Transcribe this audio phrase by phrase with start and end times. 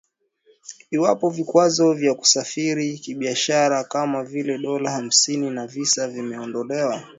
[0.91, 7.07] Iwapo vikwazo vya kusafiri kibiashara kama vile dola hamsini ya visa vimeondolewa.